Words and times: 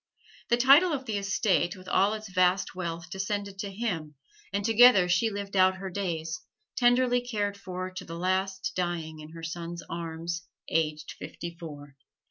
The 0.49 0.57
title 0.57 0.93
of 0.93 1.05
the 1.05 1.19
estate 1.19 1.75
with 1.75 1.87
all 1.87 2.13
its 2.15 2.27
vast 2.33 2.73
wealth 2.73 3.11
descended 3.11 3.59
to 3.59 3.71
him, 3.71 4.15
and 4.51 4.65
together 4.65 5.07
she 5.07 5.29
lived 5.29 5.55
out 5.55 5.75
her 5.75 5.91
days, 5.91 6.41
tenderly 6.75 7.21
cared 7.21 7.55
for 7.55 7.91
to 7.91 8.03
the 8.03 8.17
last, 8.17 8.71
dying 8.75 9.19
in 9.19 9.33
her 9.33 9.43
son's 9.43 9.83
arms, 9.87 10.41
aged 10.67 11.11
fifty 11.19 11.55
four. 11.55 11.97